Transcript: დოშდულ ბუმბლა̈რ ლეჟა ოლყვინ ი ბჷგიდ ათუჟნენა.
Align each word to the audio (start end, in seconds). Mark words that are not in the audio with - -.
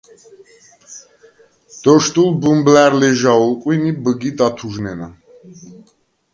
დოშდულ 1.83 2.29
ბუმბლა̈რ 2.41 2.93
ლეჟა 2.99 3.31
ოლყვინ 3.43 3.83
ი 3.89 3.91
ბჷგიდ 4.03 4.39
ათუჟნენა. 4.47 5.07